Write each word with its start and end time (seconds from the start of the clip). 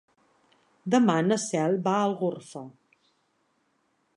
Demà 0.95 1.17
na 1.27 1.37
Cel 1.43 1.77
va 1.89 1.93
a 1.97 2.07
Algorfa. 2.07 2.65